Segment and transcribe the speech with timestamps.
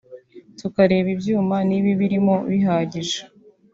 [0.59, 3.19] tukareba ibyuma niba ibirimo bihagije